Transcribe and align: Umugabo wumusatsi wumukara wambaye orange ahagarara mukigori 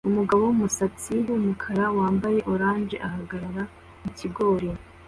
Umugabo 0.09 0.41
wumusatsi 0.47 1.13
wumukara 1.27 1.83
wambaye 1.97 2.39
orange 2.53 2.95
ahagarara 3.07 3.63
mukigori 4.01 4.69